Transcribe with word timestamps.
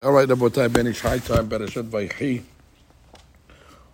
All 0.00 0.12
right, 0.12 0.28
Rabotai 0.28 0.72
Ben 0.72 0.86
Ish 0.86 1.00
High 1.00 1.18
Time, 1.18 1.48
Bereshit 1.48 1.88
Vaychi. 1.90 2.40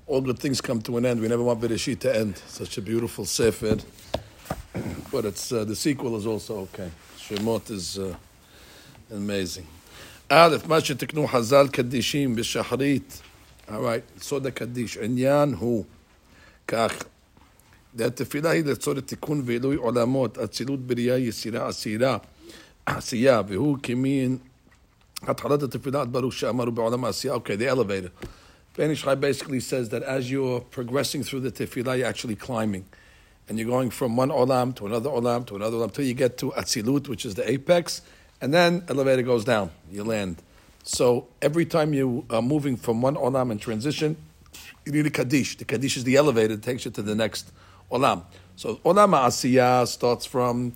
All 0.07 0.21
good 0.21 0.39
things 0.39 0.61
come 0.61 0.83
to 0.83 0.99
an 0.99 1.07
end. 1.07 1.19
We 1.19 1.29
never 1.29 1.43
want 1.43 1.63
Bereshit 1.63 2.01
to 2.01 2.15
end. 2.15 2.37
Such 2.47 2.77
a 2.77 2.83
beautiful 2.83 3.25
sefer, 3.25 3.79
but 5.11 5.25
it's 5.25 5.51
uh, 5.51 5.65
the 5.65 5.75
sequel 5.75 6.15
is 6.19 6.27
also 6.27 6.59
okay. 6.59 6.91
Shemot 7.17 7.71
is 7.71 7.99
uh, 7.99 8.15
amazing. 9.11 9.67
Aleph, 10.31 10.67
מה 10.67 10.81
שתקנו 10.81 11.27
חז"ל 11.27 11.69
קדישים 11.69 12.37
בשחרית. 12.37 13.23
All 13.69 13.71
right, 13.71 14.21
סוד 14.21 14.47
הקדיש. 14.47 14.97
עניין 14.97 15.55
הוא 15.55 15.85
כך. 16.69 16.93
התפילה 17.99 18.51
היא 18.51 18.65
לצורך 18.65 19.05
תיקון 19.05 19.43
ועילוי 19.45 19.77
עולמות, 19.77 20.39
אצילות 20.39 20.81
בריאה, 20.81 21.19
יצירה, 21.19 21.69
עשירה, 21.69 22.19
עשייה, 22.87 23.43
והוא 23.49 23.79
כמין 23.83 24.39
okay, 27.31 27.57
the 27.57 27.67
elevator. 27.67 28.11
Ben 28.77 28.91
Ish 28.91 29.05
basically 29.05 29.61
says 29.61 29.91
that 29.91 30.03
as 30.03 30.31
you're 30.31 30.61
progressing 30.61 31.23
through 31.23 31.41
the 31.41 31.53
tefillah, 31.53 31.99
you're 31.99 32.07
actually 32.07 32.35
climbing. 32.35 32.85
And 33.49 33.59
you're 33.59 33.69
going 33.69 33.91
from 33.91 34.17
one 34.17 34.31
olam 34.31 34.75
to 34.77 34.87
another 34.87 35.11
olam 35.11 35.47
to 35.47 35.57
another 35.57 35.77
olam 35.77 35.85
until 35.85 36.05
you 36.05 36.15
get 36.15 36.39
to 36.39 36.51
Atzilut, 36.53 37.09
which 37.09 37.25
is 37.27 37.35
the 37.35 37.49
apex, 37.49 38.03
and 38.41 38.53
then 38.53 38.85
elevator 38.89 39.23
goes 39.23 39.45
down, 39.45 39.71
you 39.91 40.03
land. 40.03 40.43
So 40.83 41.29
every 41.41 41.67
time 41.67 41.95
you 41.95 42.27
are 42.31 42.43
moving 42.43 42.77
from 42.77 43.01
one 43.01 43.15
olam 43.17 43.53
in 43.53 43.59
transition, 43.59 44.17
you 44.85 44.93
need 44.93 45.07
a 45.07 45.11
kaddish. 45.11 45.57
The 45.57 45.65
kaddish 45.65 45.97
is 45.97 46.05
the 46.05 46.17
elevator 46.17 46.57
that 46.57 46.63
takes 46.63 46.85
you 46.85 46.91
to 46.93 47.03
the 47.03 47.15
next 47.15 47.53
olam. 47.93 48.25
So 48.57 48.77
olam 48.77 49.11
asiyah 49.11 49.87
starts 49.87 50.27
from 50.27 50.75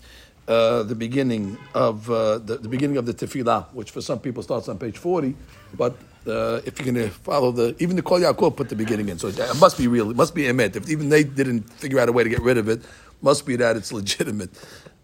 uh, 0.49 0.83
the 0.83 0.95
beginning 0.95 1.59
of 1.75 2.11
uh, 2.11 2.39
the, 2.39 2.57
the, 2.57 2.69
beginning 2.69 2.97
of 2.97 3.05
the 3.07 3.13
tefillah, 3.13 3.67
which 3.75 3.91
for 3.91 4.01
some 4.01 4.19
people 4.19 4.43
starts 4.43 4.69
on 4.69 4.79
page 4.79 4.97
forty, 4.97 5.37
but 5.77 5.95
uh, 6.27 6.61
if 6.65 6.79
you're 6.79 6.93
going 6.93 7.09
to 7.09 7.11
follow 7.11 7.53
the 7.53 7.77
even 7.79 7.97
the 7.97 8.03
Kol 8.03 8.19
Yaakov 8.19 8.57
put 8.57 8.69
the 8.69 8.75
beginning 8.75 9.09
in, 9.11 9.19
so 9.19 9.29
it 9.29 9.61
must 9.61 9.77
be 9.77 9.87
real. 9.87 10.11
It 10.11 10.17
must 10.17 10.35
be 10.35 10.45
emet. 10.45 10.75
If 10.75 10.89
even 10.89 11.11
they 11.11 11.23
didn't 11.23 11.63
figure 11.75 12.01
out 12.01 12.09
a 12.09 12.13
way 12.13 12.25
to 12.25 12.31
get 12.31 12.41
rid 12.41 12.57
of 12.57 12.69
it, 12.69 12.83
must 13.21 13.45
be 13.45 13.57
that 13.57 13.77
it's 13.77 13.93
legitimate. 13.93 14.51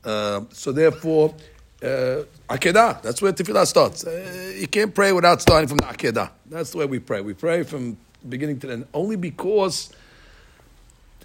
Uh, 0.02 0.42
so 0.50 0.72
therefore. 0.72 1.34
Uh, 1.82 2.24
Akedah, 2.48 3.02
that's 3.02 3.20
where 3.20 3.30
tefillah 3.30 3.66
starts. 3.66 4.06
Uh, 4.06 4.54
you 4.56 4.66
can't 4.66 4.94
pray 4.94 5.12
without 5.12 5.42
starting 5.42 5.68
from 5.68 5.76
the 5.76 5.84
Akedah. 5.84 6.30
That's 6.46 6.70
the 6.70 6.78
way 6.78 6.86
we 6.86 6.98
pray. 6.98 7.20
We 7.20 7.34
pray 7.34 7.62
from 7.62 7.98
beginning 8.26 8.60
to 8.60 8.70
end, 8.70 8.86
only 8.94 9.16
because 9.16 9.92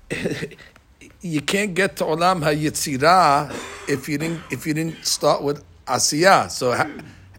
you 1.21 1.41
can't 1.41 1.73
get 1.73 1.97
to 1.97 2.05
Olam 2.05 2.41
HaYetzirah 2.43 3.51
if 3.89 4.07
you 4.07 4.17
didn't 4.17 4.41
if 4.51 4.65
you 4.65 4.73
didn't 4.73 5.05
start 5.05 5.43
with 5.43 5.63
Asiyah. 5.85 6.49
So 6.49 6.73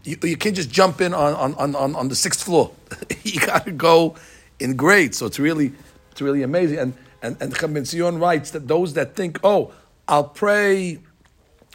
you, 0.03 0.17
you 0.23 0.37
can't 0.37 0.55
just 0.55 0.69
jump 0.69 1.01
in 1.01 1.13
on, 1.13 1.55
on, 1.55 1.75
on, 1.75 1.95
on 1.95 2.07
the 2.07 2.15
sixth 2.15 2.43
floor. 2.43 2.71
you 3.23 3.39
got 3.39 3.65
to 3.65 3.71
go 3.71 4.15
in 4.59 4.75
grade. 4.75 5.15
So 5.15 5.25
it's 5.25 5.39
really 5.39 5.73
it's 6.11 6.21
really 6.21 6.43
amazing. 6.43 6.77
And 6.77 6.93
and 7.21 7.37
and 7.41 7.57
Chaim 7.57 8.19
writes 8.19 8.51
that 8.51 8.67
those 8.67 8.93
that 8.93 9.15
think, 9.15 9.39
oh, 9.43 9.73
I'll 10.07 10.25
pray 10.25 10.99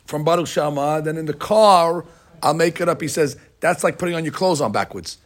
from 0.06 0.22
Baruch 0.22 0.46
Shama, 0.46 1.02
then 1.02 1.16
in 1.16 1.26
the 1.26 1.34
car 1.34 2.04
I'll 2.42 2.54
make 2.54 2.80
it 2.80 2.88
up. 2.88 3.00
He 3.00 3.08
says 3.08 3.36
that's 3.60 3.82
like 3.82 3.98
putting 3.98 4.14
on 4.14 4.24
your 4.24 4.34
clothes 4.34 4.60
on 4.60 4.70
backwards. 4.70 5.18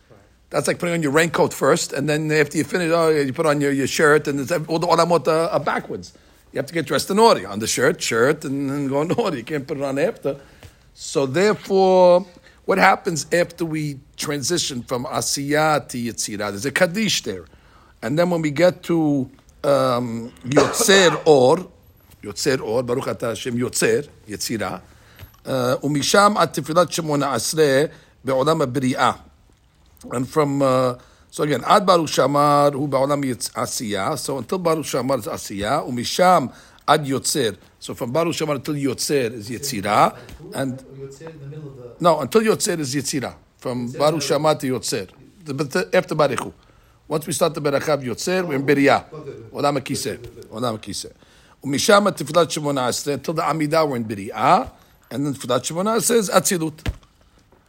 That's 0.49 0.67
like 0.67 0.81
putting 0.81 0.95
on 0.95 1.03
your 1.03 1.13
raincoat 1.13 1.55
first, 1.55 1.93
and 1.93 2.09
then 2.09 2.33
after 2.33 2.59
you 2.59 2.65
finish, 2.65 2.91
oh, 2.91 3.09
you 3.09 3.33
put 3.33 3.47
on 3.47 3.61
your, 3.61 3.71
your 3.71 3.87
shirt, 3.87 4.27
and 4.27 4.41
it's, 4.41 4.51
all 4.51 4.81
the 4.81 4.87
olamot 4.89 5.29
are 5.29 5.61
backwards. 5.61 6.13
You 6.52 6.60
have 6.60 6.68
to 6.68 6.74
get 6.74 6.86
dressed 6.86 7.10
in 7.12 7.20
order. 7.20 7.48
On 7.48 7.60
the 7.60 7.68
shirt, 7.68 8.02
shirt, 8.02 8.46
and 8.46 8.70
then 8.70 8.88
go 8.88 9.02
in 9.02 9.12
order. 9.12 9.38
You 9.38 9.44
can't 9.44 9.68
put 9.68 9.78
it 9.78 9.84
on 9.84 10.00
after. 10.00 10.40
So 10.94 11.26
therefore, 11.26 12.26
what 12.64 12.78
happens 12.78 13.26
after 13.34 13.66
we 13.66 14.00
transition 14.16 14.82
from 14.84 15.06
Asiyah 15.06 15.88
to 15.90 15.98
Yetzirah? 15.98 16.52
There's 16.52 16.66
a 16.66 16.72
Kaddish 16.72 17.24
there. 17.24 17.46
And 18.02 18.18
then 18.18 18.30
when 18.30 18.42
we 18.42 18.52
get 18.52 18.84
to 18.84 19.30
um, 19.64 20.32
Yotzer 20.46 21.22
Or, 21.26 21.68
Yotzer 22.24 22.62
Or, 22.62 22.84
Baruch 22.84 23.08
Ata 23.08 23.28
Hashem 23.28 23.58
Yotzer, 23.58 24.08
Yetzirah, 24.28 24.82
ומשם 25.84 26.34
עד 26.38 26.50
תפילת 26.50 26.92
שמונה 26.92 27.34
עשרה 27.34 27.84
בעולם 28.24 28.62
הבריאה. 28.62 29.12
And 30.12 30.28
from... 30.28 30.62
Uh, 30.62 30.96
so 31.30 31.44
again, 31.44 31.64
Ad 31.66 31.86
Baruch 31.86 32.08
Shamar 32.08 32.74
hu 32.74 32.88
ba'olam 32.88 33.24
Asiya. 33.24 34.18
So 34.18 34.38
until 34.38 34.58
Baruch 34.58 34.86
Shamar 34.86 35.20
is 35.20 35.26
Asiya, 35.28 35.86
umisham 35.88 36.54
Ad 36.88 37.06
Yotzer. 37.06 37.58
So 37.80 37.94
from 37.94 38.12
Baruch 38.12 38.36
Shamar 38.36 38.56
until 38.56 38.76
Yotzer 38.76 39.34
is 39.34 39.50
Yetzira, 39.50 40.18
and 40.54 40.84
no, 42.00 42.22
until 42.22 42.42
Yotzer 42.42 42.80
is 42.80 42.96
Yetzira. 42.96 43.36
From 43.58 43.92
Baruch 43.92 44.22
Shamar 44.22 44.60
to 44.60 44.68
Yotzer, 44.68 45.10
but 45.46 45.94
after 45.94 46.16
Baruch. 46.16 46.54
Once 47.08 47.28
we 47.28 47.34
start 47.34 47.54
the 47.54 47.62
Berachav 47.62 48.04
Yotzer, 48.04 48.48
we're 48.48 48.56
in 48.56 48.66
Beriah. 48.66 49.06
Olam 49.52 49.78
Akiseh. 49.78 50.18
Olam 50.48 50.80
Akiseh. 50.80 51.12
Umisham 51.64 52.08
at 52.08 52.18
Tefillat 52.18 52.48
Shemona 52.48 52.90
Esrei 52.90 53.14
until 53.14 53.34
the 53.36 53.44
Amidah 53.44 53.88
we're 53.88 53.98
in 53.98 54.06
Beriah, 54.06 54.72
and 55.12 55.26
then 55.26 55.34
Tefillat 55.36 55.62
Shemona 55.62 56.02
says 56.02 56.30
Atzilut. 56.30 56.84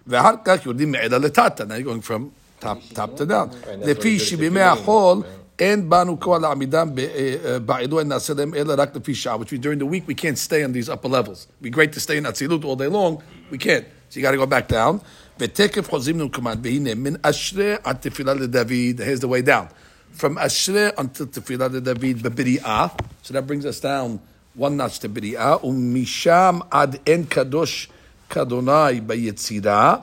ואחר 0.06 0.34
כך 0.44 0.66
יורדים 0.66 0.93
מעילה 0.93 1.19
לטאטה. 1.19 1.65
Now 1.65 1.75
you're 1.75 1.82
going 1.82 2.00
from 2.00 2.31
top, 2.60 2.78
top 2.94 3.21
to 3.21 3.27
down. 3.27 3.71
לפי 3.84 4.19
שבימי 4.19 4.60
החול 4.60 5.22
אין 5.59 5.91
בנו 5.91 6.21
כוח 6.21 6.41
לעמידם 6.41 6.88
בעילוי 7.65 8.04
נעשה 8.04 8.34
להם 8.34 8.54
אלא 8.54 8.75
רק 8.78 8.97
לפי 8.97 9.15
שעה, 9.15 9.37
which 9.37 9.53
means 9.53 9.62
during 9.62 9.78
the 9.78 9.87
week 9.87 10.09
we 10.09 10.15
can't 10.15 10.38
stay 10.38 10.65
on 10.65 10.72
these 10.72 10.88
upper 10.88 11.09
levels. 11.09 11.47
It'd 11.47 11.62
be 11.62 11.71
great 11.71 11.93
to 11.93 12.00
stay 12.00 12.16
in 12.16 12.27
אצילות 12.27 12.65
all 12.65 12.77
day 12.77 12.88
long, 12.88 13.22
we 13.50 13.59
can't. 13.59 13.84
So 14.10 14.21
you 14.21 14.22
got 14.22 14.32
to 14.32 14.37
go 14.37 14.47
back 14.47 14.69
down. 14.69 14.99
ותקף 15.41 15.91
חוזרים 15.91 16.21
למקומן, 16.21 16.54
והנה 16.62 16.94
מן 16.94 17.15
אשרי 17.22 17.75
עד 17.84 17.97
תפילה 18.00 18.34
לדוד, 18.34 19.00
here's 19.00 19.21
the 19.21 19.28
way 19.28 19.47
down. 19.47 19.66
From 20.21 20.34
אשרי 20.37 20.88
until 20.97 21.27
תפילה 21.31 21.69
לדוד 21.69 22.22
בבריאה, 22.22 22.87
so 23.25 23.28
that 23.28 23.47
brings 23.47 23.65
us 23.65 23.81
down 23.81 24.19
one 24.59 24.77
notch 24.77 24.99
to 25.03 25.09
בריאה, 25.09 25.66
ומשם 25.66 26.59
עד 26.71 26.97
אין 27.06 27.25
קדוש 27.25 27.88
כאדוני 28.31 29.00
ביצירה, 29.06 29.97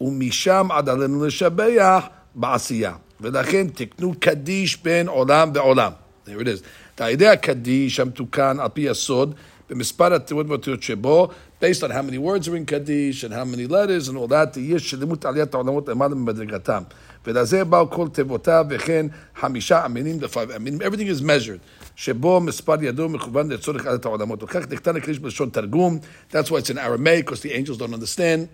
ומשם 0.00 0.68
עד 0.70 0.88
עלינו 0.88 1.26
לשבח 1.26 2.06
בעשייה. 2.34 2.92
ולכן 3.20 3.66
תקנו 3.74 4.14
קדיש 4.20 4.82
בין 4.82 5.08
עולם 5.08 5.50
ועולם. 5.54 5.92
There 6.26 6.40
it 6.40 6.46
is. 6.46 6.62
על 7.00 7.10
ידי 7.10 7.28
הקדיש 7.28 8.00
המתוקן 8.00 8.56
על 8.60 8.68
פי 8.68 8.88
הסוד, 8.88 9.34
במספר 9.70 10.14
התיאוריות 10.14 10.48
והאותיות 10.48 10.82
שבו, 10.82 11.28
based 11.62 11.82
on 11.82 11.90
how 11.90 12.02
many 12.10 12.18
words 12.18 12.48
are 12.48 12.56
in 12.56 12.64
קדיש, 12.66 13.24
and 13.24 13.32
how 13.32 13.44
many 13.44 13.66
letters, 13.70 14.08
and 14.08 14.16
all 14.16 14.28
that, 14.28 14.58
יש 14.58 14.90
שלימות 14.90 15.24
עליית 15.24 15.54
העולמות 15.54 15.88
למעלה 15.88 16.14
ממדרגתם. 16.14 16.82
ולזה 17.26 17.64
באו 17.64 17.90
כל 17.90 18.08
תיבותיו, 18.08 18.66
וכן 18.70 19.06
חמישה 19.40 19.86
אמינים 19.86 20.20
לפעמים 20.20 20.50
אמינים. 20.56 20.80
Everything 20.80 21.20
is 21.20 21.22
measured. 21.22 21.60
שבו 21.96 22.40
מספר 22.40 22.82
ידו 22.82 23.08
מכוון 23.08 23.52
לצורך 23.52 23.86
עליית 23.86 24.04
העולמות. 24.04 24.42
וכך 24.42 24.64
נכתב 24.70 24.96
הקדיש 24.96 25.18
בלשון 25.18 25.50
תרגום. 25.50 25.98
That's 26.30 26.34
why 26.34 26.58
it's 26.58 26.70
in 26.70 26.78
Aramaic, 26.78 27.26
because 27.26 27.40
the 27.40 27.52
angels 27.52 27.78
don't 27.78 27.94
understand. 27.94 28.48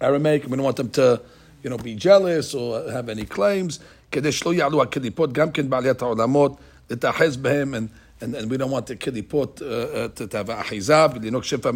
Aramaic. 0.00 0.44
We 0.44 0.56
don't 0.56 0.62
want 0.62 0.76
them 0.76 0.90
to, 0.90 1.20
you 1.62 1.70
know, 1.70 1.78
be 1.78 1.94
jealous 1.94 2.54
or 2.54 2.90
have 2.90 3.08
any 3.08 3.24
claims. 3.24 3.80
כדי 4.12 4.32
שלא 4.32 4.54
יעלו 4.54 4.82
הקליפות 4.82 5.30
and, 6.94 7.88
and, 8.20 8.34
and 8.34 8.50
we 8.50 8.56
don't 8.58 8.70
want 8.70 8.86
the 8.86 8.96
קליפות 8.96 9.62
uh, 9.62 9.64
uh 9.64 10.08
to 10.08 10.36
have 10.36 10.48
a 10.50 10.62
ולנהוג 11.14 11.44
שפע 11.44 11.70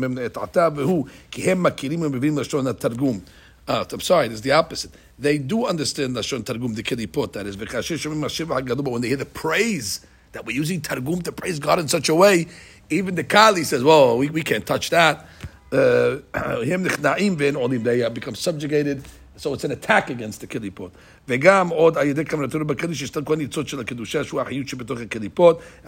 Uh, 3.69 3.85
I'm 3.91 4.01
sorry, 4.01 4.29
it's 4.29 4.43
the 4.43 4.53
opposite. 4.53 4.93
They 5.19 5.39
do 5.39 5.67
understand 5.67 6.15
Lashon 6.15 6.45
Targum, 6.45 6.75
the 6.75 6.85
Kelipot, 6.85 7.33
that 7.33 7.47
is, 7.47 7.57
but 7.57 8.93
when 8.93 9.03
they 9.03 9.09
hear 9.09 9.17
the 9.17 9.25
praise, 9.25 10.07
that 10.31 10.47
we're 10.47 10.55
using 10.55 10.81
Targum 10.81 11.23
to 11.23 11.33
praise 11.33 11.59
God 11.59 11.81
in 11.81 11.89
such 11.89 12.09
a 12.09 12.15
way, 12.15 12.47
even 12.91 13.17
the 13.17 13.25
Kali 13.25 13.65
says, 13.65 13.83
"Well, 13.83 14.19
we, 14.19 14.31
we 14.31 14.43
can't 14.43 14.65
touch 14.65 14.91
that. 14.91 15.27
Uh, 15.73 16.19
him 16.63 16.83
the 16.85 16.91
chnaim 16.91 17.37
vin 17.37 17.57
olim 17.57 17.83
they 17.83 18.09
become 18.09 18.35
subjugated. 18.35 19.03
So 19.39 19.53
it's 19.53 19.65
an 19.65 19.73
attack 19.73 20.09
against 20.09 20.41
the 20.41 20.47
kelipot. 20.47 20.93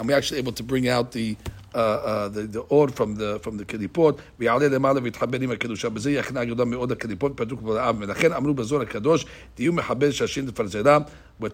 We're 0.05 0.17
actually 0.17 0.38
able 0.38 0.52
to 0.52 0.62
bring 0.62 0.88
out 0.88 1.12
the 1.12 1.37
uh, 1.75 1.79
uh 1.79 2.29
the 2.29 2.43
the 2.43 2.93
from 2.94 3.14
the 3.14 3.38
from 3.38 3.56
the 3.56 3.64
kelipot. 3.64 4.19
We 4.37 4.49
are 4.49 4.61
there 4.61 4.69
lemalav 4.69 5.11
itchabedim 5.11 5.49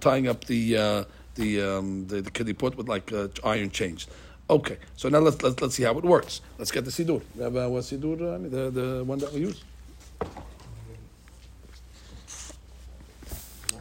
tying 0.01 0.27
up 0.29 0.45
the 0.45 0.77
uh, 0.77 1.05
the, 1.35 1.61
um, 1.61 2.07
the 2.07 2.23
the 2.23 2.31
with 2.77 2.89
like 2.89 3.13
uh, 3.13 3.29
iron 3.45 3.71
chains. 3.71 4.07
Okay, 4.49 4.77
so 4.97 5.09
now 5.09 5.21
let's, 5.21 5.43
let's, 5.43 5.61
let's 5.63 5.75
see 5.75 5.85
how 5.85 5.97
it 5.97 6.05
works. 6.05 6.43
Let's 6.59 6.71
get 6.71 6.85
the 6.85 6.91
Sidur. 6.91 7.23
We 7.35 7.43
have 7.43 7.57
uh, 7.57 7.69
what 7.69 7.83
Sidur, 7.83 8.21
uh, 8.21 8.39
the, 8.49 8.71
the 8.71 9.05
one 9.05 9.19
that 9.19 9.33
we 9.33 9.41
use? 9.41 9.65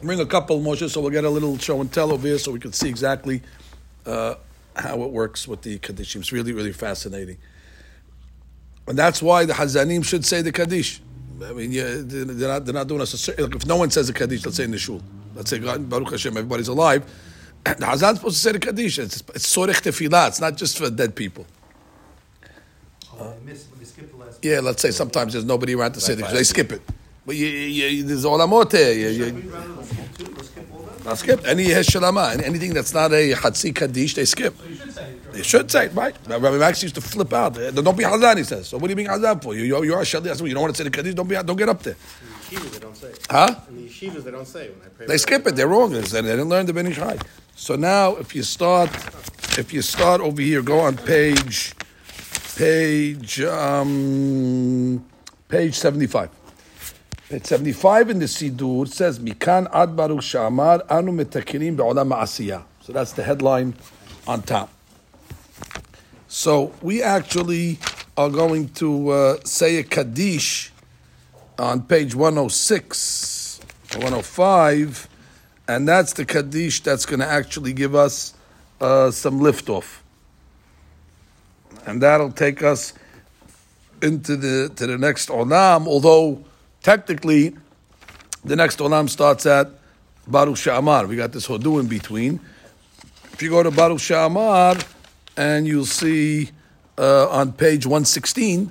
Bring 0.02 0.20
a 0.20 0.26
couple, 0.26 0.60
Moshe, 0.60 0.88
so 0.88 1.00
we'll 1.00 1.10
get 1.10 1.24
a 1.24 1.30
little 1.30 1.58
show 1.58 1.80
and 1.80 1.92
tell 1.92 2.12
over 2.12 2.26
here 2.26 2.38
so 2.38 2.52
we 2.52 2.60
can 2.60 2.72
see 2.72 2.88
exactly 2.88 3.42
uh, 4.06 4.36
how 4.74 5.02
it 5.02 5.10
works 5.10 5.46
with 5.46 5.62
the 5.62 5.78
Kaddishim. 5.78 6.16
It's 6.16 6.32
really, 6.32 6.52
really 6.52 6.72
fascinating. 6.72 7.36
And 8.86 8.98
that's 8.98 9.22
why 9.22 9.44
the 9.44 9.54
Hazanim 9.54 10.04
should 10.04 10.24
say 10.24 10.42
the 10.42 10.52
Kaddish. 10.52 11.00
I 11.42 11.52
mean, 11.52 11.72
yeah, 11.72 11.96
they're 11.98 12.48
not, 12.48 12.64
they're 12.64 12.74
not 12.74 12.86
doing 12.86 13.00
us 13.00 13.12
a 13.12 13.18
certain, 13.18 13.44
like 13.44 13.54
if 13.54 13.66
no 13.66 13.76
one 13.76 13.90
says 13.90 14.06
the 14.06 14.12
Kaddish, 14.12 14.44
let's 14.44 14.56
say 14.56 14.64
in 14.64 14.70
the 14.70 14.78
shul, 14.78 15.02
let's 15.34 15.50
say 15.50 15.58
God, 15.58 15.88
Baruch 15.88 16.10
Hashem, 16.10 16.36
everybody's 16.36 16.68
alive, 16.68 17.04
the 17.64 17.86
Hazan's 17.86 18.18
supposed 18.18 18.36
to 18.36 18.42
say 18.42 18.52
the 18.52 18.58
Kaddish. 18.58 18.98
It's, 18.98 19.20
it's 19.34 19.56
Sorech 19.56 19.82
Tefillah, 19.82 20.28
it's 20.28 20.40
not 20.40 20.56
just 20.56 20.78
for 20.78 20.90
dead 20.90 21.14
people. 21.14 21.46
Oh, 23.18 23.34
I 23.40 23.44
missed, 23.44 23.68
we 23.78 23.84
skipped 23.84 24.10
the 24.10 24.16
last. 24.18 24.44
Yeah, 24.44 24.60
let's 24.60 24.82
say 24.82 24.90
sometimes 24.90 25.32
there's 25.32 25.44
nobody 25.44 25.74
around 25.74 25.92
to 25.92 26.00
say 26.00 26.14
the 26.14 26.24
They 26.24 26.42
skip 26.42 26.72
it. 26.72 26.82
But 27.26 27.36
you, 27.36 27.46
you, 27.46 27.86
you, 27.86 28.02
there's 28.04 28.24
olamot 28.24 28.70
there. 28.70 28.92
You, 28.92 29.12
Should 29.14 29.34
you, 29.34 29.34
we 29.34 29.48
rather 29.48 29.68
let's 29.72 29.90
skip 29.90 30.18
two, 30.18 30.24
let's 30.34 30.48
skip 30.48 30.68
all 30.74 30.80
that? 30.82 31.04
not 31.04 31.18
skip. 31.18 31.46
Any 31.46 31.64
Heshalama, 31.66 32.42
anything 32.42 32.74
that's 32.74 32.92
not 32.92 33.12
a 33.12 33.32
Hatzi 33.32 33.74
Kaddish, 33.74 34.14
they 34.14 34.26
skip. 34.26 34.54
You 34.68 34.74
should 34.76 34.92
say 34.92 35.10
it. 35.10 35.32
They 35.32 35.42
should 35.42 35.70
say 35.70 35.86
it, 35.86 35.94
right? 35.94 36.14
Rabbi 36.26 36.58
Max 36.58 36.82
used 36.82 36.96
to 36.96 37.00
flip 37.00 37.32
out. 37.32 37.56
Uh, 37.56 37.70
Don't 37.70 37.96
be 37.96 38.04
Hazan, 38.04 38.36
he 38.36 38.44
says. 38.44 38.68
So 38.68 38.76
what 38.76 38.88
are 38.88 38.92
you 38.92 38.96
being 38.96 39.08
Hazan 39.08 39.42
for? 39.42 39.54
You, 39.54 39.62
you're, 39.62 39.84
you're 39.84 40.00
a 40.00 40.04
Shali. 40.04 40.28
I 40.28 40.44
You 40.46 40.52
don't 40.52 40.62
want 40.62 40.74
to 40.74 40.78
say 40.78 40.84
the 40.84 40.90
Kaddish? 40.90 41.14
Don't, 41.14 41.26
be, 41.28 41.34
don't 41.36 41.56
get 41.56 41.68
up 41.70 41.82
there. 41.82 41.96
In 42.50 42.56
the 42.56 42.60
yeshivas, 42.60 42.70
they 42.72 42.78
don't 42.78 42.96
say. 42.96 43.12
Huh? 43.30 43.54
In 43.68 43.76
the 43.76 43.88
yeshivas, 43.88 44.24
they 44.24 44.30
don't 44.30 44.46
say. 44.46 44.68
When 44.70 44.86
I 44.86 44.88
pray 44.88 45.06
They 45.06 45.18
skip 45.18 45.46
it. 45.46 45.56
They're 45.56 45.68
wrong. 45.68 45.92
They 45.92 46.02
didn't 46.02 46.48
learn 46.48 46.66
the 46.66 46.72
Ben 46.72 46.86
Ish 46.86 47.00
So 47.56 47.76
now, 47.76 48.16
if 48.16 48.34
you 48.34 48.42
start, 48.42 48.90
if 49.58 49.72
you 49.72 49.82
start 49.82 50.20
over 50.20 50.40
here, 50.40 50.62
go 50.62 50.80
on 50.80 50.96
page, 50.96 51.74
page, 52.56 53.40
um, 53.40 55.04
page 55.48 55.74
seventy-five. 55.74 56.30
Page 57.28 57.46
seventy-five 57.46 58.10
in 58.10 58.18
the 58.18 58.26
Sidur 58.26 58.88
says, 58.88 59.18
"Mikan 59.18 59.68
ad 59.72 59.96
baruch 59.96 60.20
shamar 60.20 60.82
anu 60.90 61.12
metakinim 61.12 61.76
be'olam 61.76 62.12
ma'asiyah." 62.12 62.64
So 62.82 62.92
that's 62.92 63.12
the 63.12 63.22
headline 63.22 63.74
on 64.26 64.42
top. 64.42 64.70
So 66.28 66.72
we 66.82 67.02
actually 67.02 67.78
are 68.16 68.28
going 68.28 68.68
to 68.74 69.08
uh, 69.10 69.36
say 69.44 69.76
a 69.76 69.82
kaddish 69.84 70.73
on 71.58 71.82
page 71.82 72.14
106 72.14 73.60
or 73.94 73.98
105, 73.98 75.08
and 75.68 75.88
that's 75.88 76.12
the 76.12 76.24
Kaddish 76.24 76.82
that's 76.82 77.06
going 77.06 77.20
to 77.20 77.26
actually 77.26 77.72
give 77.72 77.94
us 77.94 78.34
uh, 78.80 79.10
some 79.10 79.40
liftoff. 79.40 79.98
And 81.86 82.02
that'll 82.02 82.32
take 82.32 82.62
us 82.62 82.92
into 84.02 84.36
the 84.36 84.70
to 84.76 84.86
the 84.86 84.98
next 84.98 85.28
Olam, 85.28 85.86
although 85.86 86.44
technically 86.82 87.56
the 88.44 88.56
next 88.56 88.78
Olam 88.78 89.08
starts 89.08 89.46
at 89.46 89.70
Baruch 90.26 90.56
Sha'amar. 90.56 91.08
We 91.08 91.16
got 91.16 91.32
this 91.32 91.46
Hodu 91.46 91.80
in 91.80 91.86
between. 91.86 92.40
If 93.32 93.42
you 93.42 93.50
go 93.50 93.62
to 93.62 93.70
Baruch 93.70 93.98
Sha'amar, 93.98 94.84
and 95.36 95.66
you'll 95.66 95.84
see 95.86 96.50
uh, 96.98 97.28
on 97.28 97.52
page 97.52 97.86
116, 97.86 98.70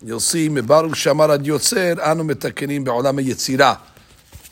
You'll 0.00 0.20
see 0.20 0.48
Mibaruch 0.48 0.94
Shamar 0.94 1.34
ad 1.34 1.42
Yotzer 1.42 1.98
Anu 1.98 2.22
Metakenim 2.22 2.84
Be'olam 2.84 3.20
Yetzirah. 3.20 3.80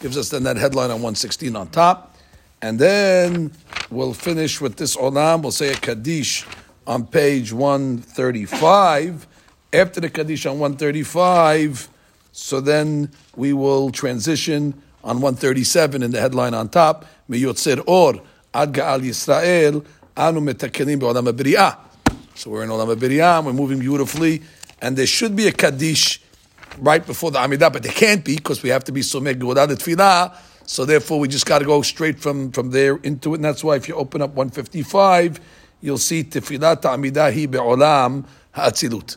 Gives 0.01 0.19
us 0.19 0.29
then 0.29 0.43
that 0.43 0.57
headline 0.57 0.91
on 0.91 0.97
116 1.03 1.55
on 1.55 1.69
top. 1.69 2.17
And 2.61 2.81
then 2.81 3.53
we'll 3.89 4.13
finish 4.13 4.61
with 4.61 4.75
this 4.77 4.97
Olam. 4.97 5.43
We'll 5.43 5.53
say 5.53 5.71
a 5.73 5.77
Kaddish 5.77 6.45
on 6.85 7.07
page 7.07 7.53
135. 7.53 9.29
After 9.73 10.01
the 10.01 10.11
Kaddish 10.11 10.47
on 10.47 10.59
135, 10.59 11.91
so 12.33 12.61
then 12.61 13.13
we 13.37 13.53
will 13.53 13.93
transition 13.93 14.75
on 15.05 15.21
137 15.21 16.03
in 16.03 16.11
the 16.11 16.21
headline 16.21 16.55
on 16.55 16.71
top. 16.71 17.05
Miyotzer 17.31 17.85
Or 17.87 18.15
Ad 18.53 18.73
Ga'al 18.73 19.01
Yisrael 19.01 19.87
Anu 20.17 20.41
Metakenim 20.41 20.99
Be'olam 20.99 21.29
B'ri'ah. 21.29 21.79
So 22.35 22.51
we're 22.51 22.65
in 22.65 22.71
Olam 22.71 22.97
B'ri'ah, 22.97 23.45
we're 23.45 23.53
moving 23.53 23.79
beautifully 23.79 24.43
and 24.81 24.97
there 24.97 25.07
should 25.07 25.35
be 25.35 25.47
a 25.47 25.53
kaddish 25.53 26.21
right 26.79 27.05
before 27.05 27.31
the 27.31 27.39
Amidah, 27.39 27.73
but 27.73 27.83
there 27.83 27.93
can't 27.93 28.25
be 28.25 28.37
because 28.37 28.63
we 28.63 28.71
have 28.71 28.85
to 28.85 28.93
be 28.93 29.01
somek 29.01 29.43
without 29.43 29.67
the 29.67 29.75
tefillah. 29.77 30.37
So 30.67 30.85
therefore, 30.85 31.21
we 31.21 31.29
just 31.29 31.47
got 31.47 31.61
to 31.61 31.65
go 31.65 31.83
straight 31.83 32.19
from, 32.19 32.51
from 32.53 32.71
there 32.71 32.97
into 32.97 33.33
it, 33.33 33.37
and 33.37 33.45
that's 33.45 33.63
why 33.63 33.77
if 33.77 33.89
you 33.89 33.95
open 33.95 34.21
up 34.21 34.31
155, 34.31 35.41
you'll 35.81 35.99
see 35.99 36.25
tefillah 36.25 36.77
Amidah 36.81 37.33
hi 37.33 37.47
be'olam 37.47 38.27
ha'atzilut. 38.53 39.17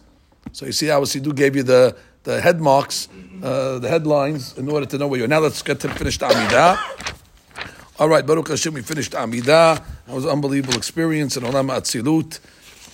So 0.51 0.65
you 0.65 0.71
see 0.71 0.88
how 0.88 1.01
Sidur 1.01 1.35
gave 1.35 1.56
you 1.56 1.63
the, 1.63 1.95
the 2.23 2.41
head 2.41 2.59
marks, 2.59 3.07
uh, 3.44 3.79
the 3.79 3.89
headlines, 3.89 4.57
in 4.57 4.69
order 4.69 4.85
to 4.85 4.97
know 4.97 5.07
where 5.07 5.19
you're. 5.19 5.27
Now 5.27 5.39
let's 5.39 5.61
get 5.61 5.79
to 5.81 5.89
finish 5.89 6.17
the 6.17 6.27
Amidah. 6.27 7.15
All 8.00 8.09
right, 8.09 8.25
Baruch 8.25 8.47
Hashem, 8.47 8.73
we 8.73 8.81
finished 8.81 9.11
Amidah. 9.11 9.83
That 10.07 10.15
was 10.15 10.25
an 10.25 10.31
unbelievable 10.31 10.77
experience 10.77 11.38
in 11.38 11.44
Olam 11.44 11.69
Atzilut. 11.69 12.39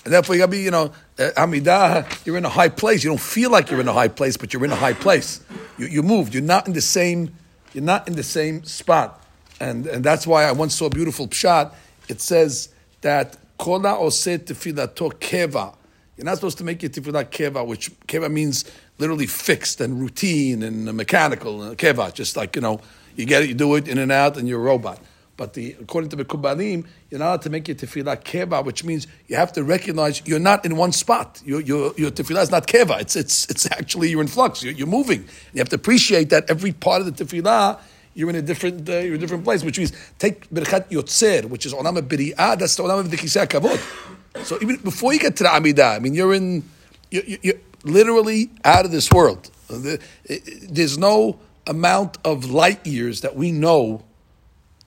And 0.05 0.13
therefore, 0.13 0.35
you 0.35 0.39
gotta 0.39 0.51
be, 0.51 0.61
you 0.61 0.71
know, 0.71 0.93
uh, 1.17 1.31
Amidah, 1.35 2.25
you're 2.25 2.37
in 2.37 2.45
a 2.45 2.49
high 2.49 2.69
place. 2.69 3.03
You 3.03 3.09
don't 3.09 3.19
feel 3.19 3.49
like 3.49 3.71
you're 3.71 3.81
in 3.81 3.87
a 3.87 3.93
high 3.93 4.07
place, 4.07 4.37
but 4.37 4.53
you're 4.53 4.63
in 4.63 4.71
a 4.71 4.75
high 4.75 4.93
place. 4.93 5.41
You, 5.79 5.87
you 5.87 6.03
moved. 6.03 6.33
You're 6.33 6.43
not 6.43 6.67
in 6.67 6.73
the 6.73 6.81
same, 6.81 7.33
you're 7.73 7.83
not 7.83 8.07
in 8.07 8.15
the 8.15 8.23
same 8.23 8.63
spot. 8.65 9.23
And, 9.59 9.87
and 9.87 10.03
that's 10.03 10.27
why 10.27 10.43
I 10.43 10.51
once 10.51 10.75
saw 10.75 10.85
a 10.85 10.89
beautiful 10.91 11.27
pshat. 11.27 11.73
It 12.07 12.21
says 12.21 12.69
that 13.01 13.35
Kola 13.57 13.95
oseh 13.95 14.37
tefilato 14.37 15.11
keva. 15.13 15.75
You're 16.17 16.25
not 16.25 16.35
supposed 16.35 16.59
to 16.59 16.63
make 16.63 16.83
your 16.83 16.91
tefillah 16.91 17.25
keva, 17.25 17.65
which 17.65 17.91
keva 18.07 18.31
means 18.31 18.63
literally 18.99 19.25
fixed 19.25 19.81
and 19.81 19.99
routine 19.99 20.61
and 20.61 20.85
mechanical. 20.93 21.59
Keva, 21.75 22.13
just 22.13 22.37
like, 22.37 22.55
you 22.55 22.61
know, 22.61 22.79
you 23.15 23.25
get 23.25 23.41
it, 23.41 23.49
you 23.49 23.55
do 23.55 23.73
it 23.75 23.87
in 23.87 23.97
and 23.97 24.11
out, 24.11 24.37
and 24.37 24.47
you're 24.47 24.59
a 24.59 24.63
robot. 24.63 24.99
But 25.37 25.53
the, 25.53 25.75
according 25.81 26.11
to 26.11 26.15
the 26.15 26.23
Kubalim, 26.23 26.85
you're 27.09 27.19
not 27.19 27.27
allowed 27.27 27.41
to 27.41 27.49
make 27.49 27.67
your 27.67 27.75
tefillah 27.75 28.23
keva, 28.23 28.63
which 28.63 28.85
means 28.85 29.05
you 29.27 29.35
have 29.35 29.51
to 29.53 29.63
recognize 29.63 30.21
you're 30.25 30.39
not 30.39 30.65
in 30.65 30.77
one 30.77 30.93
spot. 30.93 31.41
Your, 31.45 31.59
your, 31.59 31.93
your 31.97 32.11
tefillah 32.11 32.43
is 32.43 32.51
not 32.51 32.67
keva. 32.67 33.01
It's, 33.01 33.17
it's, 33.17 33.45
it's 33.49 33.69
actually, 33.71 34.09
you're 34.09 34.21
in 34.21 34.27
flux. 34.27 34.63
You're, 34.63 34.73
you're 34.73 34.87
moving. 34.87 35.27
You 35.53 35.59
have 35.59 35.69
to 35.69 35.75
appreciate 35.75 36.29
that 36.29 36.49
every 36.49 36.71
part 36.71 37.01
of 37.01 37.17
the 37.17 37.25
tefillah, 37.25 37.79
you're 38.13 38.29
in 38.29 38.37
a 38.37 38.41
different, 38.41 38.87
uh, 38.87 38.93
you're 38.93 39.15
in 39.15 39.15
a 39.15 39.17
different 39.17 39.43
place, 39.43 39.61
which 39.61 39.77
means 39.77 39.91
take 40.19 40.49
Birchat 40.49 40.89
Yotzer, 40.89 41.45
which 41.49 41.65
is 41.65 41.73
Olam 41.73 41.97
Biri'ah, 41.99 42.57
that's 42.57 42.77
the 42.77 42.83
Olam 42.83 42.99
of 42.99 43.11
the 43.11 43.17
Kisei 43.17 43.45
Kavod. 43.45 44.45
So 44.45 44.57
even 44.61 44.77
before 44.77 45.13
you 45.13 45.19
get 45.19 45.35
to 45.37 45.43
the 45.43 45.49
Amidah, 45.49 45.97
I 45.97 45.99
mean, 45.99 46.13
you're 46.13 46.33
in, 46.33 46.63
you're, 47.11 47.23
you're 47.41 47.55
literally 47.83 48.51
out 48.63 48.85
of 48.85 48.91
this 48.91 49.11
world. 49.11 49.51
There's 49.69 50.97
no 50.97 51.39
amount 51.67 52.19
of 52.23 52.45
light 52.45 52.85
years 52.87 53.21
that 53.21 53.35
we 53.35 53.51
know 53.51 54.03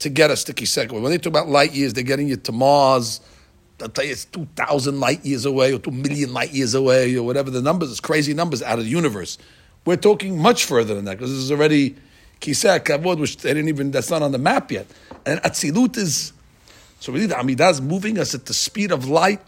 to 0.01 0.09
get 0.09 0.31
a 0.31 0.37
sticky 0.37 0.65
Kisei 0.65 0.91
When 0.91 1.11
they 1.11 1.19
talk 1.19 1.27
about 1.27 1.49
light 1.49 1.73
years, 1.73 1.93
they're 1.93 2.05
getting 2.05 2.29
you 2.29 2.37
to 2.37 2.53
Mars. 2.53 3.21
They'll 3.79 3.89
tell 3.89 4.05
you 4.05 4.13
it's 4.13 4.25
2,000 4.27 4.99
light 4.99 5.25
years 5.25 5.45
away 5.45 5.73
or 5.73 5.79
2 5.79 5.91
million 5.91 6.33
light 6.33 6.53
years 6.53 6.75
away 6.75 7.17
or 7.17 7.25
whatever 7.25 7.51
the 7.51 7.63
numbers, 7.63 7.91
it's 7.91 8.01
crazy 8.01 8.35
numbers 8.35 8.63
out 8.63 8.79
of 8.79 8.85
the 8.85 8.91
universe. 8.91 9.39
We're 9.85 9.97
talking 9.97 10.41
much 10.41 10.65
further 10.65 10.95
than 10.95 11.05
that 11.07 11.19
because 11.19 11.31
this 11.31 11.41
is 11.41 11.53
already 11.53 11.97
Kisei 12.41 12.81
Kavod, 12.81 13.19
which 13.19 13.39
they 13.39 13.51
didn't 13.55 13.69
even, 13.69 13.91
that's 13.91 14.11
not 14.11 14.23
on 14.23 14.33
the 14.33 14.39
map 14.39 14.71
yet. 14.71 14.87
And 15.25 15.41
Atzilut 15.43 15.97
is, 15.97 16.33
so 17.01 17.13
really 17.13 17.27
the 17.27 17.35
Amidah 17.35 17.71
is 17.71 17.81
moving 17.81 18.19
us 18.19 18.35
at 18.35 18.47
the 18.47 18.55
speed 18.55 18.91
of 18.91 19.09
light. 19.09 19.41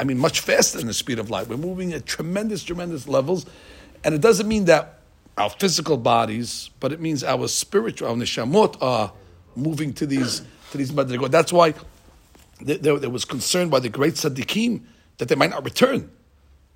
I 0.00 0.04
mean, 0.04 0.18
much 0.18 0.40
faster 0.40 0.78
than 0.78 0.88
the 0.88 0.94
speed 0.94 1.18
of 1.18 1.30
light. 1.30 1.48
We're 1.48 1.56
moving 1.56 1.92
at 1.92 2.06
tremendous, 2.06 2.64
tremendous 2.64 3.06
levels. 3.06 3.46
And 4.04 4.14
it 4.14 4.20
doesn't 4.20 4.48
mean 4.48 4.64
that 4.64 4.98
our 5.38 5.50
physical 5.50 5.96
bodies, 5.96 6.70
but 6.80 6.92
it 6.92 7.00
means 7.00 7.22
our 7.22 7.46
spiritual, 7.48 8.08
our 8.08 8.14
neshamot 8.14 8.76
are 8.82 9.12
moving 9.56 9.92
to 9.94 10.06
these 10.06 10.42
to 10.70 10.78
these 10.78 10.92
madrigot. 10.92 11.30
That's 11.30 11.52
why 11.52 11.74
there, 12.60 12.98
there, 12.98 13.10
was 13.10 13.24
concern 13.24 13.68
by 13.68 13.80
the 13.80 13.88
great 13.88 14.14
tzaddikim 14.14 14.82
that 15.18 15.28
they 15.28 15.34
might 15.34 15.50
not 15.50 15.64
return. 15.64 16.10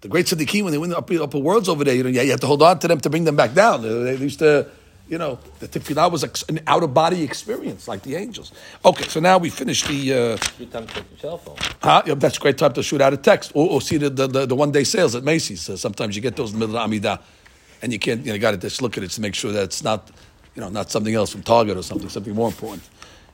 The 0.01 0.09
great 0.09 0.27
tzaddikim, 0.27 0.65
when 0.65 0.73
they 0.73 0.79
went 0.79 0.93
up 0.93 1.07
the 1.07 1.23
upper 1.23 1.39
worlds 1.39 1.69
over 1.69 1.85
there, 1.85 1.95
you 1.95 2.03
know, 2.03 2.09
you 2.09 2.31
have 2.31 2.41
to 2.41 2.47
hold 2.47 2.63
on 2.63 2.79
to 2.81 2.89
them 2.89 3.01
to 3.01 3.11
bring 3.11 3.25
them 3.25 3.37
back 3.37 3.55
down. 3.55 3.83
They, 3.83 4.17
used 4.17 4.41
to, 4.41 4.69
you 5.09 5.19
know, 5.19 5.39
the 5.59 5.69
tefillah 5.69 6.11
was 6.11 6.23
an 6.49 6.61
out 6.67 6.83
of 6.83 6.93
body 6.93 7.23
experience, 7.23 7.89
like 7.89 8.03
the 8.03 8.17
angels. 8.17 8.53
Okay, 8.85 9.09
so 9.09 9.21
now 9.21 9.39
we 9.39 9.51
finished 9.51 9.89
the. 9.89 10.13
Uh, 10.13 10.37
Good 10.59 10.73
time 10.73 10.87
to 10.87 10.95
your 10.95 11.19
cell 11.19 11.39
phone. 11.39 11.57
Huh? 11.83 12.03
Yeah, 12.07 12.15
that's 12.15 12.37
a 12.37 12.41
great 12.41 12.59
time 12.59 12.73
to 12.75 12.83
shoot 12.83 13.01
out 13.01 13.13
a 13.13 13.17
text 13.17 13.53
or, 13.55 13.71
or 13.71 13.81
see 13.81 13.97
the, 13.97 14.11
the, 14.11 14.27
the, 14.27 14.47
the 14.47 14.57
one 14.57 14.71
day 14.71 14.85
sales 14.85 15.15
at 15.15 15.25
Macy's. 15.25 15.69
Uh, 15.69 15.77
sometimes 15.77 16.15
you 16.15 16.23
get 16.23 16.37
those 16.37 16.53
in 16.53 16.59
the 16.59 16.67
middle 16.67 16.81
of 16.81 16.91
Amidah, 16.91 17.21
and 17.83 17.93
you 17.93 17.99
can't, 17.99 18.25
you 18.25 18.33
know, 18.33 18.39
got 18.39 18.51
to 18.51 18.59
just 18.59 18.83
look 18.83 18.99
at 18.99 19.05
it 19.05 19.11
to 19.11 19.21
make 19.21 19.35
sure 19.35 19.53
that 19.53 19.65
it's 19.65 19.83
not 19.83 20.11
you 20.57 20.63
know, 20.63 20.71
not 20.71 20.91
something 20.91 21.15
else 21.15 21.31
from 21.31 21.43
Target 21.43 21.77
or 21.77 21.83
something, 21.83 22.09
something 22.09 22.35
more 22.35 22.49
important. 22.49 22.83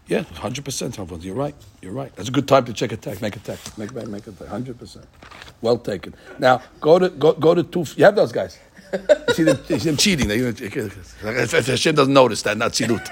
Yeah, 0.08 0.22
hundred 0.22 0.64
percent, 0.64 0.98
You're 1.20 1.34
right. 1.34 1.54
You're 1.80 1.92
right. 1.92 2.14
That's 2.16 2.28
a 2.28 2.32
good 2.32 2.48
time 2.48 2.64
to 2.64 2.72
check 2.72 2.90
a 2.90 2.96
text. 2.96 3.22
Make 3.22 3.36
a 3.36 3.38
text. 3.38 3.78
Make 3.78 3.94
make, 3.94 4.08
make 4.08 4.26
a 4.26 4.32
text. 4.32 4.48
Hundred 4.48 4.78
percent. 4.78 5.06
Well 5.62 5.78
taken. 5.78 6.14
Now 6.40 6.60
go 6.80 6.98
to 6.98 7.08
go 7.08 7.32
go 7.32 7.54
to 7.54 7.62
two. 7.62 7.84
You 7.96 8.04
have 8.04 8.16
those 8.16 8.32
guys. 8.32 8.58
You 8.92 9.34
see 9.34 9.42
them, 9.44 9.58
you 9.68 9.78
see 9.78 9.88
them 9.88 9.96
cheating. 9.96 10.28
They, 10.28 10.38
if 10.38 11.66
Hashem 11.66 11.94
doesn't 11.94 12.12
notice 12.12 12.42
that, 12.42 12.58
not 12.58 12.72
silut. 12.72 13.08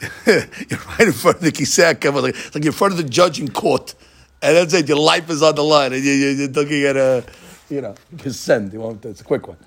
you're 0.26 0.80
right 0.80 1.00
in 1.00 1.12
front 1.12 1.36
of 1.36 1.42
the 1.42 1.52
kisei 1.52 1.94
kavod, 1.94 2.22
like, 2.22 2.64
you're 2.64 2.72
in 2.72 2.76
front 2.76 2.92
of 2.92 2.98
the 2.98 3.08
judge 3.08 3.38
in 3.38 3.48
court, 3.48 3.94
and 4.40 4.56
that's 4.56 4.72
it. 4.72 4.88
Your 4.88 4.98
life 4.98 5.28
is 5.28 5.42
on 5.42 5.54
the 5.54 5.62
line, 5.62 5.92
and 5.92 6.02
you, 6.02 6.12
you're 6.12 6.48
looking 6.48 6.84
at 6.84 6.96
a, 6.96 7.24
you 7.68 7.82
know, 7.82 7.94
consent. 8.18 8.72
You 8.72 8.80
want 8.80 9.04
it's 9.04 9.20
a 9.20 9.24
quick 9.24 9.46
one. 9.46 9.58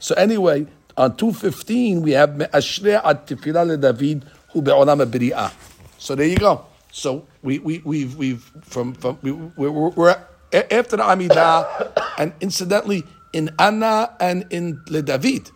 So 0.00 0.14
anyway, 0.16 0.66
on 1.00 1.16
215, 1.16 2.02
we 2.02 2.10
have 2.12 2.30
Ashrei 2.30 3.00
at 3.02 3.26
Tefillah 3.26 3.80
David 3.80 4.22
be'olam 4.52 5.10
b'ri'ah. 5.10 5.50
So 5.96 6.14
there 6.14 6.26
you 6.26 6.36
go. 6.36 6.66
So 6.92 7.26
we, 7.42 7.58
we, 7.58 7.78
we've, 7.78 8.14
we've, 8.16 8.42
from, 8.62 8.92
from 8.92 9.18
we, 9.22 9.32
we're, 9.32 9.70
we're, 9.70 10.10
after 10.52 10.96
the 10.98 11.02
Amidah, 11.02 11.92
and 12.18 12.34
incidentally, 12.40 13.04
in 13.32 13.48
Anna 13.58 14.14
and 14.20 14.46
in 14.50 14.82
Le 14.90 15.00
David, 15.00 15.50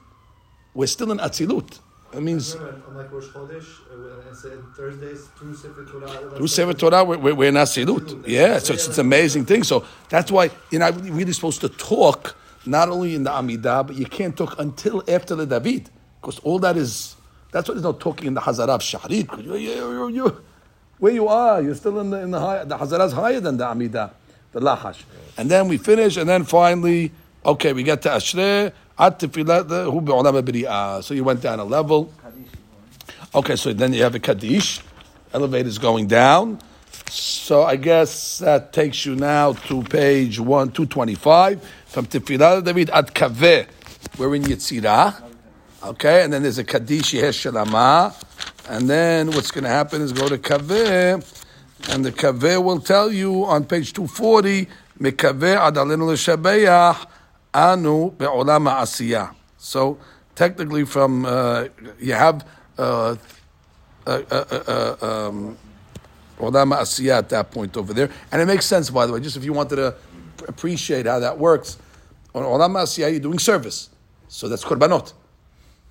we're 0.72 0.86
still 0.86 1.12
in 1.12 1.18
Atzilut. 1.18 1.78
That 2.12 2.22
means 2.22 2.54
Unlike 2.54 3.12
Rosh 3.12 3.24
Chodesh, 3.24 4.74
Thursdays 4.76 5.26
through 5.36 5.54
Sefer 5.56 5.84
Torah. 5.84 6.36
through 6.36 6.46
Sefer 6.46 6.72
Torah, 6.72 7.04
we're, 7.04 7.18
we're, 7.18 7.34
we're 7.34 7.48
in 7.48 7.56
Atzilut. 7.56 8.26
Yeah, 8.26 8.58
so 8.58 8.72
it's, 8.72 8.88
it's 8.88 8.98
an 8.98 9.06
amazing 9.06 9.44
thing. 9.44 9.62
So 9.62 9.84
that's 10.08 10.30
why 10.30 10.50
you're 10.70 10.80
not 10.80 10.98
really 11.02 11.32
supposed 11.32 11.60
to 11.62 11.68
talk 11.68 12.34
not 12.66 12.88
only 12.88 13.14
in 13.14 13.24
the 13.24 13.30
Amidah, 13.30 13.86
but 13.86 13.96
you 13.96 14.06
can't 14.06 14.36
talk 14.36 14.58
until 14.58 15.02
after 15.08 15.34
the 15.34 15.46
David, 15.46 15.90
because 16.20 16.38
all 16.40 16.58
that 16.60 16.76
is. 16.76 17.16
That's 17.52 17.68
why 17.68 17.74
there's 17.74 17.84
no 17.84 17.92
talking 17.92 18.26
in 18.26 18.34
the 18.34 18.40
Hazarah 18.40 18.68
of 18.74 18.82
you- 19.44 19.54
you- 19.56 20.08
you- 20.08 20.36
Where 20.98 21.12
you 21.12 21.28
are, 21.28 21.60
you're 21.62 21.74
still 21.74 22.00
in 22.00 22.10
the 22.10 22.18
in 22.20 22.30
the 22.30 22.40
high, 22.40 22.64
the 22.64 22.76
Hazarah 22.76 23.06
is 23.06 23.12
higher 23.12 23.40
than 23.40 23.56
the 23.56 23.64
Amidah, 23.64 24.10
the 24.52 24.60
Lahash. 24.60 25.02
And 25.36 25.50
then 25.50 25.68
we 25.68 25.76
finish, 25.76 26.16
and 26.16 26.28
then 26.28 26.44
finally, 26.44 27.12
okay, 27.44 27.72
we 27.72 27.82
get 27.82 28.02
to 28.02 28.08
Ashrei. 28.10 28.72
So 31.02 31.14
you 31.14 31.24
went 31.24 31.40
down 31.40 31.58
a 31.58 31.64
level. 31.64 32.12
Okay, 33.34 33.56
so 33.56 33.72
then 33.72 33.92
you 33.92 34.02
have 34.04 34.14
a 34.14 34.20
Kaddish. 34.20 34.80
Elevator's 35.32 35.78
going 35.78 36.06
down. 36.06 36.60
So 37.10 37.62
I 37.62 37.76
guess 37.76 38.38
that 38.38 38.72
takes 38.72 39.04
you 39.06 39.14
now 39.16 39.52
to 39.52 39.82
page 39.82 40.40
1, 40.40 40.72
225. 40.72 41.62
From 41.86 42.06
Tefillah 42.06 42.64
David 42.64 42.90
at 42.90 43.14
Kaveh. 43.14 43.66
We're 44.18 44.34
in 44.34 44.42
Yetzirah. 44.42 45.22
Okay, 45.84 46.24
and 46.24 46.32
then 46.32 46.42
there's 46.42 46.58
a 46.58 46.64
Kaddish 46.64 47.12
Yehesh 47.12 47.52
Shalama. 47.52 48.14
And 48.68 48.88
then 48.88 49.28
what's 49.28 49.50
going 49.50 49.64
to 49.64 49.70
happen 49.70 50.00
is 50.00 50.12
go 50.12 50.28
to 50.28 50.38
Kaveh. 50.38 51.42
And 51.90 52.04
the 52.04 52.12
Kaveh 52.12 52.62
will 52.62 52.80
tell 52.80 53.12
you 53.12 53.44
on 53.44 53.64
page 53.64 53.92
240, 53.92 54.66
Mekaveh 54.98 55.58
adalenu 55.58 56.06
l'shabeach 56.06 57.06
anu 57.52 58.10
be'olam 58.12 58.68
ha'asiyah. 58.70 59.34
So 59.58 59.98
technically 60.34 60.84
from, 60.84 61.26
uh, 61.26 61.66
you 62.00 62.14
have 62.14 62.46
uh, 62.78 63.16
uh, 64.06 64.22
uh, 64.30 64.44
uh, 64.68 65.28
um, 65.28 65.58
Olam 66.50 66.76
Asiyah 66.76 67.18
at 67.18 67.28
that 67.30 67.50
point 67.50 67.76
over 67.76 67.92
there. 67.92 68.10
And 68.32 68.40
it 68.40 68.46
makes 68.46 68.66
sense, 68.66 68.90
by 68.90 69.06
the 69.06 69.12
way, 69.12 69.20
just 69.20 69.36
if 69.36 69.44
you 69.44 69.52
wanted 69.52 69.76
to 69.76 69.94
appreciate 70.48 71.06
how 71.06 71.18
that 71.20 71.38
works. 71.38 71.78
On 72.34 72.42
Olam 72.42 72.74
Asiyah, 72.74 73.10
you're 73.10 73.20
doing 73.20 73.38
service. 73.38 73.90
So 74.28 74.48
that's 74.48 74.64
Korbanot. 74.64 75.12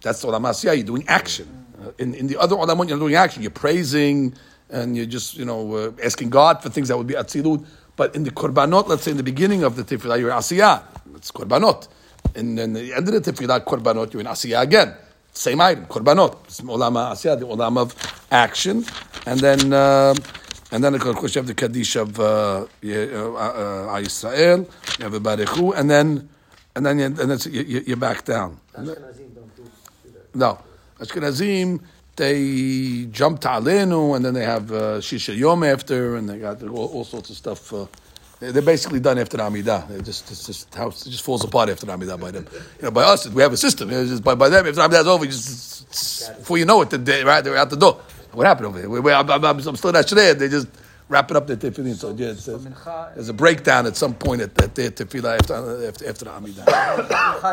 That's 0.01 0.23
Olam 0.25 0.41
Asiyah, 0.41 0.75
you're 0.75 0.85
doing 0.85 1.05
action. 1.07 1.65
Uh, 1.81 1.91
in, 1.97 2.13
in 2.13 2.27
the 2.27 2.37
other 2.37 2.55
Olamot, 2.55 2.89
you're 2.89 2.99
doing 2.99 3.15
action. 3.15 3.41
You're 3.41 3.51
praising 3.51 4.33
and 4.69 4.95
you're 4.95 5.05
just, 5.05 5.35
you 5.37 5.45
know, 5.45 5.75
uh, 5.75 5.91
asking 6.03 6.29
God 6.29 6.61
for 6.61 6.69
things 6.69 6.87
that 6.87 6.97
would 6.97 7.07
be 7.07 7.13
Atzilut. 7.13 7.65
But 7.95 8.15
in 8.15 8.23
the 8.23 8.31
Korbanot, 8.31 8.87
let's 8.87 9.03
say 9.03 9.11
in 9.11 9.17
the 9.17 9.23
beginning 9.23 9.63
of 9.63 9.75
the 9.75 9.83
Tefillah, 9.83 10.19
you're 10.19 10.31
Asiyah. 10.31 10.83
It's 11.15 11.31
Korbanot. 11.31 11.87
And 12.35 12.57
then 12.57 12.73
the 12.73 12.93
end 12.93 13.07
of 13.07 13.23
the 13.23 13.31
Tefillah, 13.31 13.63
Korbanot, 13.63 14.13
you're 14.13 14.21
in 14.21 14.27
Asiyah 14.27 14.61
again. 14.61 14.95
Same 15.31 15.61
item, 15.61 15.85
Korbanot. 15.85 16.35
Olam 16.63 16.95
Asiyah, 16.95 17.39
the 17.39 17.45
Olam 17.45 17.77
of 17.77 17.95
action. 18.31 18.85
And 19.25 19.39
then, 19.39 19.73
um 19.73 20.15
and 20.73 20.83
then 20.83 20.93
of 20.95 21.01
course 21.01 21.35
you 21.35 21.39
have 21.39 21.47
the 21.47 21.53
Kaddish 21.53 21.95
of 21.95 22.19
uh, 22.19 22.65
Ye- 22.81 23.13
uh, 23.13 23.29
uh, 23.31 24.01
Yisrael, 24.01 24.59
you 24.97 25.03
have 25.07 25.13
a 25.13 25.19
Barechu, 25.19 25.73
and 25.77 25.89
then, 25.89 26.27
and 26.75 26.81
then, 26.85 26.95
you, 26.99 27.05
and 27.05 27.15
then 27.31 27.37
you, 27.51 27.83
you, 27.89 27.95
back 27.95 28.25
down. 28.25 28.59
No, 30.35 30.51
Ashkenazim 30.99 31.79
they 32.15 33.05
jump 33.11 33.39
to 33.41 33.47
Alenu, 33.47 34.15
and 34.15 34.23
then 34.25 34.33
they 34.35 34.45
have 34.45 34.71
uh, 34.71 34.77
Shisha 34.99 35.35
Yom 35.35 35.63
after, 35.63 36.15
and 36.17 36.29
they 36.29 36.37
got 36.39 36.61
all, 36.63 36.87
all 36.95 37.03
sorts 37.03 37.29
of 37.31 37.35
stuff. 37.35 37.73
Uh, 37.73 37.85
they- 38.39 38.51
they're 38.51 38.61
basically 38.61 38.99
done 38.99 39.17
after 39.17 39.37
the 39.37 39.43
Amidah. 39.43 39.87
They 39.87 40.01
just, 40.01 40.29
it's 40.29 40.45
just 40.45 40.73
how 40.75 40.87
it 40.89 41.01
just 41.05 41.23
falls 41.23 41.43
apart 41.43 41.69
after 41.69 41.85
the 41.87 41.93
Amidah 41.97 42.19
by 42.19 42.29
them. 42.31 42.45
You 42.77 42.83
know, 42.83 42.91
by 42.91 43.03
us, 43.03 43.27
we 43.29 43.41
have 43.41 43.53
a 43.53 43.57
system. 43.57 43.89
By, 44.21 44.35
by 44.35 44.49
them, 44.49 44.65
if 44.67 44.75
Amidah's 44.75 45.07
over, 45.07 45.25
just 45.25 46.27
before 46.39 46.57
you 46.59 46.65
know 46.65 46.81
it, 46.81 46.89
the 46.91 46.97
day, 46.99 47.23
right, 47.23 47.43
they're 47.43 47.57
out 47.57 47.69
the 47.69 47.77
door. 47.77 47.99
What 48.33 48.47
happened 48.47 48.67
over 48.67 48.79
here? 48.79 48.89
We, 48.89 48.99
we, 49.01 49.11
I'm, 49.13 49.29
I'm, 49.29 49.43
I'm 49.45 49.61
still 49.77 49.91
not 49.91 50.09
sure. 50.09 50.33
They 50.35 50.49
just 50.49 50.67
wrap 51.09 51.31
it 51.31 51.37
up 51.37 51.47
their 51.47 51.57
tefillin. 51.57 51.95
So 51.95 52.09
yeah, 52.11 52.33
there's, 52.33 52.45
there's 52.45 53.29
a 53.29 53.33
breakdown 53.33 53.85
at 53.87 53.97
some 53.97 54.15
point 54.15 54.41
at, 54.41 54.61
at 54.61 54.75
their 54.75 54.91
tefillah 54.91 55.39
after, 55.39 55.87
after, 55.87 56.09
after 56.09 56.25
the 56.25 56.31
Amidah. 56.31 56.65